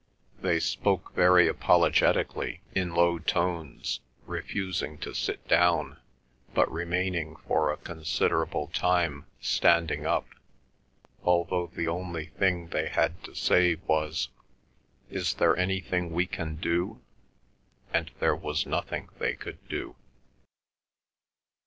[0.41, 5.99] They spoke very apologetically in low tones, refusing to sit down,
[6.55, 10.25] but remaining for a considerable time standing up,
[11.21, 14.29] although the only thing they had to say was,
[15.11, 16.99] "Is there anything we can do?"
[17.93, 19.95] and there was nothing they could do.